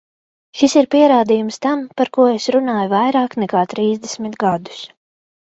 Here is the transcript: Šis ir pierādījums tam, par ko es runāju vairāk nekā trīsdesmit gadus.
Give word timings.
Šis 0.61 0.71
ir 0.79 0.87
pierādījums 0.95 1.59
tam, 1.67 1.83
par 2.01 2.11
ko 2.19 2.27
es 2.31 2.49
runāju 2.57 2.89
vairāk 2.95 3.39
nekā 3.45 3.63
trīsdesmit 3.75 4.43
gadus. 4.47 4.83